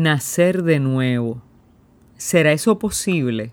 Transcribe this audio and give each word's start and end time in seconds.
Nacer 0.00 0.62
de 0.62 0.80
nuevo. 0.80 1.42
¿Será 2.16 2.52
eso 2.52 2.78
posible? 2.78 3.52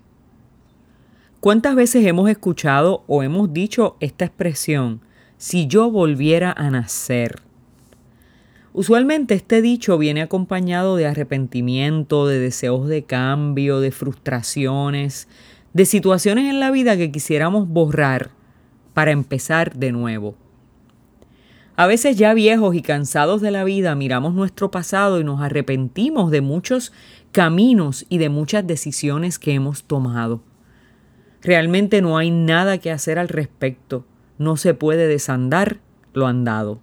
¿Cuántas 1.41 1.75
veces 1.75 2.05
hemos 2.05 2.29
escuchado 2.29 3.03
o 3.05 3.21
hemos 3.21 3.51
dicho 3.51 3.97
esta 3.99 4.23
expresión, 4.23 5.01
si 5.35 5.67
yo 5.67 5.91
volviera 5.91 6.53
a 6.53 6.69
nacer? 6.69 7.41
Usualmente 8.71 9.33
este 9.33 9.61
dicho 9.61 9.97
viene 9.97 10.21
acompañado 10.21 10.95
de 10.95 11.07
arrepentimiento, 11.07 12.27
de 12.27 12.39
deseos 12.39 12.87
de 12.87 13.03
cambio, 13.03 13.81
de 13.81 13.91
frustraciones, 13.91 15.27
de 15.73 15.83
situaciones 15.83 16.49
en 16.49 16.61
la 16.61 16.71
vida 16.71 16.95
que 16.95 17.11
quisiéramos 17.11 17.67
borrar 17.67 18.31
para 18.93 19.11
empezar 19.11 19.75
de 19.75 19.91
nuevo. 19.91 20.37
A 21.79 21.85
veces 21.85 22.17
ya 22.17 22.33
viejos 22.33 22.73
y 22.73 22.81
cansados 22.81 23.39
de 23.39 23.51
la 23.51 23.63
vida 23.63 23.93
miramos 23.93 24.33
nuestro 24.33 24.71
pasado 24.71 25.19
y 25.19 25.23
nos 25.23 25.41
arrepentimos 25.41 26.31
de 26.31 26.41
muchos 26.41 26.91
caminos 27.31 28.07
y 28.09 28.17
de 28.17 28.29
muchas 28.29 28.65
decisiones 28.65 29.37
que 29.37 29.53
hemos 29.53 29.83
tomado. 29.83 30.41
Realmente 31.43 32.01
no 32.01 32.17
hay 32.17 32.31
nada 32.31 32.79
que 32.79 32.89
hacer 32.89 33.19
al 33.19 33.29
respecto. 33.29 34.05
No 34.39 34.57
se 34.57 34.73
puede 34.73 35.07
desandar 35.07 35.77
lo 36.13 36.25
andado. 36.25 36.79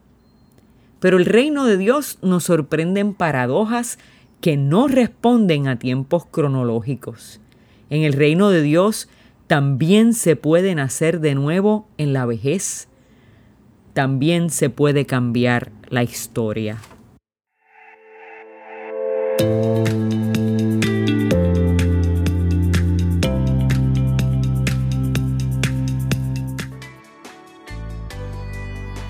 Pero 1.01 1.16
el 1.16 1.24
reino 1.24 1.65
de 1.65 1.77
Dios 1.77 2.21
nos 2.23 2.45
sorprende 2.45 3.01
en 3.01 3.15
paradojas 3.15 3.99
que 4.41 4.57
no 4.57 4.87
responden 4.87 5.66
a 5.66 5.77
tiempos 5.77 6.24
cronológicos. 6.24 7.41
En 7.91 8.05
el 8.05 8.13
reino 8.13 8.51
de 8.51 8.63
Dios 8.63 9.09
también 9.49 10.15
se 10.15 10.37
puede 10.37 10.73
nacer 10.77 11.19
de 11.19 11.35
nuevo 11.35 11.88
en 11.99 12.13
la 12.13 12.27
vejez. 12.27 12.87
También 13.95 14.51
se 14.51 14.71
puede 14.71 15.07
cambiar 15.07 15.71
la 15.89 16.02
historia. 16.02 16.79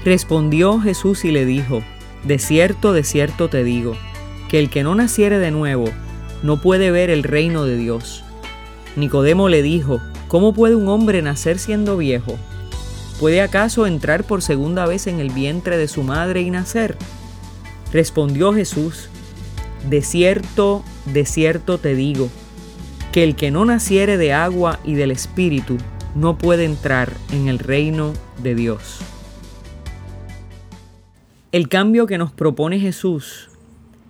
Respondió 0.04 0.78
Jesús 0.80 1.24
y 1.24 1.30
le 1.30 1.46
dijo, 1.46 1.82
De 2.24 2.38
cierto, 2.38 2.92
de 2.92 3.04
cierto 3.04 3.48
te 3.48 3.64
digo, 3.64 3.96
que 4.50 4.58
el 4.58 4.68
que 4.68 4.82
no 4.82 4.94
naciere 4.94 5.38
de 5.38 5.50
nuevo 5.50 5.86
no 6.42 6.60
puede 6.60 6.90
ver 6.90 7.08
el 7.08 7.22
reino 7.22 7.64
de 7.64 7.78
Dios. 7.78 8.22
Nicodemo 8.96 9.48
le 9.48 9.62
dijo, 9.62 10.02
¿cómo 10.28 10.52
puede 10.52 10.74
un 10.74 10.88
hombre 10.88 11.22
nacer 11.22 11.58
siendo 11.58 11.96
viejo? 11.96 12.36
¿Puede 13.20 13.40
acaso 13.40 13.86
entrar 13.86 14.24
por 14.24 14.42
segunda 14.42 14.86
vez 14.86 15.06
en 15.06 15.20
el 15.20 15.30
vientre 15.30 15.76
de 15.76 15.88
su 15.88 16.02
madre 16.02 16.42
y 16.42 16.50
nacer? 16.50 16.96
Respondió 17.92 18.52
Jesús, 18.52 19.08
De 19.88 20.02
cierto, 20.02 20.82
de 21.12 21.24
cierto 21.24 21.78
te 21.78 21.94
digo, 21.94 22.28
que 23.12 23.22
el 23.22 23.36
que 23.36 23.52
no 23.52 23.64
naciere 23.64 24.16
de 24.16 24.32
agua 24.32 24.80
y 24.82 24.94
del 24.94 25.12
Espíritu 25.12 25.78
no 26.16 26.38
puede 26.38 26.64
entrar 26.64 27.12
en 27.32 27.46
el 27.48 27.60
reino 27.60 28.12
de 28.42 28.56
Dios. 28.56 28.98
El 31.52 31.68
cambio 31.68 32.06
que 32.06 32.18
nos 32.18 32.32
propone 32.32 32.80
Jesús 32.80 33.48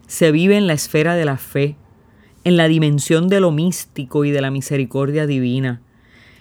se 0.06 0.32
vive 0.32 0.56
en 0.56 0.66
la 0.66 0.72
esfera 0.72 1.14
de 1.14 1.26
la 1.26 1.36
fe, 1.36 1.76
en 2.44 2.56
la 2.56 2.68
dimensión 2.68 3.28
de 3.28 3.40
lo 3.40 3.50
místico 3.50 4.24
y 4.24 4.30
de 4.30 4.40
la 4.40 4.50
misericordia 4.50 5.26
divina. 5.26 5.82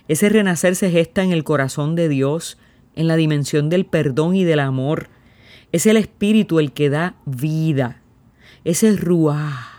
Ese 0.07 0.29
renacer 0.29 0.75
se 0.75 0.89
gesta 0.89 1.23
en 1.23 1.31
el 1.31 1.43
corazón 1.43 1.95
de 1.95 2.09
Dios, 2.09 2.57
en 2.95 3.07
la 3.07 3.15
dimensión 3.15 3.69
del 3.69 3.85
perdón 3.85 4.35
y 4.35 4.43
del 4.43 4.59
amor. 4.59 5.07
Es 5.71 5.85
el 5.85 5.97
Espíritu 5.97 6.59
el 6.59 6.73
que 6.73 6.89
da 6.89 7.15
vida. 7.25 8.01
Ese 8.65 8.95
ruá 8.95 9.69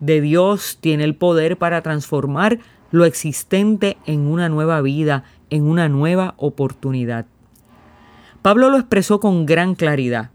de 0.00 0.20
Dios 0.20 0.78
tiene 0.80 1.04
el 1.04 1.14
poder 1.14 1.58
para 1.58 1.82
transformar 1.82 2.60
lo 2.90 3.04
existente 3.04 3.98
en 4.06 4.26
una 4.26 4.48
nueva 4.48 4.80
vida, 4.80 5.24
en 5.50 5.64
una 5.64 5.88
nueva 5.88 6.34
oportunidad. 6.38 7.26
Pablo 8.40 8.70
lo 8.70 8.78
expresó 8.78 9.20
con 9.20 9.46
gran 9.46 9.74
claridad 9.74 10.30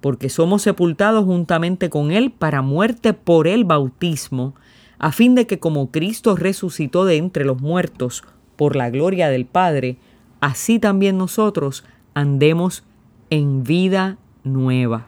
porque 0.00 0.28
somos 0.28 0.62
sepultados 0.62 1.24
juntamente 1.24 1.90
con 1.90 2.12
Él 2.12 2.30
para 2.30 2.62
muerte 2.62 3.12
por 3.12 3.48
el 3.48 3.64
bautismo, 3.64 4.54
a 4.98 5.10
fin 5.10 5.34
de 5.34 5.46
que 5.46 5.58
como 5.58 5.90
Cristo 5.90 6.36
resucitó 6.36 7.04
de 7.04 7.16
entre 7.16 7.44
los 7.44 7.60
muertos 7.60 8.22
por 8.56 8.76
la 8.76 8.90
gloria 8.90 9.28
del 9.28 9.46
Padre, 9.46 9.96
así 10.40 10.78
también 10.78 11.18
nosotros 11.18 11.84
andemos 12.14 12.84
en 13.30 13.64
vida 13.64 14.18
nueva. 14.44 15.06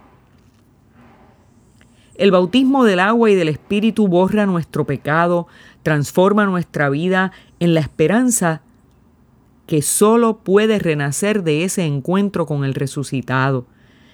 El 2.17 2.31
bautismo 2.31 2.85
del 2.85 3.01
agua 3.01 3.31
y 3.31 3.35
del 3.35 3.49
Espíritu 3.49 4.09
borra 4.09 4.45
nuestro 4.45 4.85
pecado, 4.85 5.47
transforma 5.83 6.47
nuestra 6.47 6.91
vida 6.91 7.33
en 7.61 7.75
la 7.75 7.81
esperanza 7.81 8.63
que 9.67 9.83
solo 9.83 10.39
puede 10.39 10.79
renacer 10.79 11.45
de 11.45 11.65
ese 11.65 11.85
encuentro 11.85 12.47
con 12.47 12.65
el 12.65 12.75
resucitado 12.75 13.67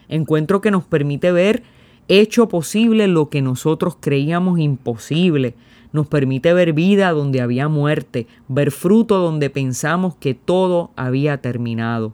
encuentro 0.09 0.61
que 0.61 0.71
nos 0.71 0.85
permite 0.85 1.33
ver 1.33 1.63
hecho 2.09 2.49
posible 2.49 3.09
lo 3.09 3.29
que 3.29 3.43
nosotros 3.43 3.97
creíamos 4.01 4.59
imposible. 4.59 5.55
Nos 5.95 6.09
permite 6.09 6.53
ver 6.53 6.73
vida 6.73 7.13
donde 7.13 7.41
había 7.41 7.69
muerte, 7.69 8.27
ver 8.49 8.73
fruto 8.73 9.19
donde 9.19 9.49
pensamos 9.49 10.17
que 10.17 10.35
todo 10.35 10.91
había 10.97 11.37
terminado. 11.41 12.13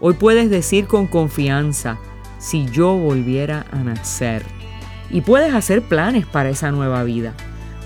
Hoy 0.00 0.14
puedes 0.14 0.48
decir 0.48 0.86
con 0.86 1.06
confianza, 1.06 1.98
si 2.38 2.64
yo 2.64 2.94
volviera 2.94 3.66
a 3.72 3.84
nacer. 3.84 4.42
Y 5.10 5.20
puedes 5.20 5.52
hacer 5.52 5.82
planes 5.82 6.24
para 6.24 6.48
esa 6.48 6.72
nueva 6.72 7.04
vida, 7.04 7.34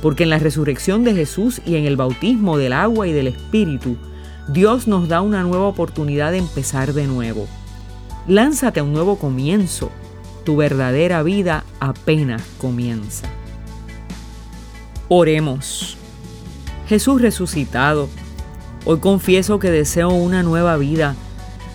porque 0.02 0.22
en 0.22 0.30
la 0.30 0.38
resurrección 0.38 1.02
de 1.02 1.16
Jesús 1.16 1.60
y 1.66 1.74
en 1.74 1.84
el 1.84 1.96
bautismo 1.96 2.56
del 2.56 2.72
agua 2.72 3.08
y 3.08 3.12
del 3.12 3.26
Espíritu, 3.26 3.96
Dios 4.46 4.86
nos 4.86 5.08
da 5.08 5.20
una 5.20 5.42
nueva 5.42 5.66
oportunidad 5.66 6.30
de 6.30 6.38
empezar 6.38 6.92
de 6.92 7.08
nuevo. 7.08 7.48
Lánzate 8.28 8.78
a 8.78 8.84
un 8.84 8.92
nuevo 8.92 9.18
comienzo. 9.18 9.90
Tu 10.44 10.54
verdadera 10.54 11.24
vida 11.24 11.64
apenas 11.80 12.44
comienza. 12.58 13.28
Oremos. 15.08 15.96
Jesús 16.88 17.22
resucitado, 17.22 18.08
hoy 18.84 18.98
confieso 18.98 19.60
que 19.60 19.70
deseo 19.70 20.08
una 20.08 20.42
nueva 20.42 20.76
vida, 20.76 21.14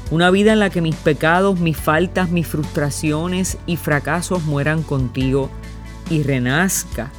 una 0.10 0.30
vida 0.32 0.52
en 0.52 0.60
la 0.60 0.70
que 0.70 0.82
mis 0.82 0.96
pecados, 0.98 1.58
mis 1.60 1.78
faltas, 1.78 2.30
mis 2.30 2.46
frustraciones 2.46 3.58
y 3.66 3.78
fracasos 3.78 4.44
mueran 4.44 4.84
contigo 4.84 5.50
y 6.10 6.24
renazca 6.24 7.10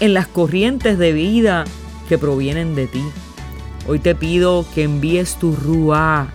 en 0.00 0.12
las 0.12 0.26
corrientes 0.26 0.98
de 0.98 1.12
vida 1.12 1.64
que 2.10 2.18
provienen 2.18 2.74
de 2.74 2.86
ti. 2.86 3.04
Hoy 3.86 4.00
te 4.00 4.14
pido 4.14 4.66
que 4.74 4.82
envíes 4.82 5.36
tu 5.36 5.56
ruá 5.56 6.28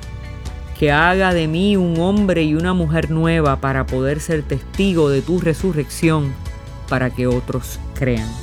que 0.80 0.92
haga 0.92 1.36
de 1.36 1.48
mí 1.48 1.78
un 1.78 2.00
hombre 2.00 2.44
y 2.44 2.56
una 2.56 2.74
mujer 2.74 3.12
nueva 3.12 3.62
para 3.62 3.86
poder 3.86 4.20
ser 4.20 4.42
testigo 4.42 5.10
de 5.10 5.22
tu 5.22 5.40
resurrección, 5.40 6.34
para 6.90 7.12
que 7.12 7.28
otros 7.28 7.80
crean. 7.94 8.43